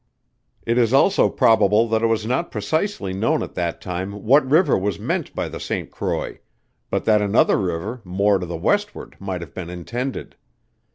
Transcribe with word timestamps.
It 0.65 0.79
is 0.79 0.93
also 0.93 1.29
probable 1.29 1.87
that 1.89 2.01
it 2.01 2.07
was 2.07 2.25
not 2.25 2.49
precisely 2.51 3.13
known 3.13 3.43
at 3.43 3.53
that 3.53 3.79
time 3.79 4.23
what 4.23 4.49
river 4.49 4.75
was 4.75 4.97
meant 4.97 5.35
by 5.35 5.47
the 5.47 5.59
St. 5.59 5.91
Croix, 5.91 6.39
but 6.89 7.05
that 7.05 7.21
another 7.21 7.59
river, 7.59 8.01
more 8.03 8.39
to 8.39 8.47
the 8.47 8.57
westward, 8.57 9.15
might 9.19 9.41
have 9.41 9.53
been 9.53 9.69
intended. 9.69 10.37